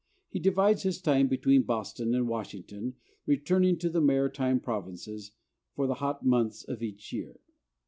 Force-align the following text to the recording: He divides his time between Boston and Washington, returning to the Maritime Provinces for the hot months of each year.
He 0.29 0.39
divides 0.39 0.81
his 0.81 0.99
time 0.99 1.27
between 1.27 1.61
Boston 1.61 2.15
and 2.15 2.27
Washington, 2.27 2.95
returning 3.27 3.77
to 3.77 3.87
the 3.87 4.01
Maritime 4.01 4.59
Provinces 4.59 5.33
for 5.75 5.85
the 5.85 5.93
hot 6.01 6.25
months 6.25 6.63
of 6.63 6.81
each 6.81 7.13
year. 7.13 7.37